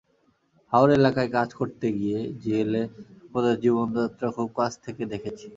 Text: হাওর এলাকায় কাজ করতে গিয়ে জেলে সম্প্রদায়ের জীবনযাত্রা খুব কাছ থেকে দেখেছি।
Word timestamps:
হাওর 0.73 0.89
এলাকায় 0.97 1.29
কাজ 1.37 1.49
করতে 1.59 1.87
গিয়ে 1.97 2.19
জেলে 2.43 2.81
সম্প্রদায়ের 3.13 3.61
জীবনযাত্রা 3.63 4.27
খুব 4.37 4.49
কাছ 4.57 4.71
থেকে 4.85 5.03
দেখেছি। 5.13 5.47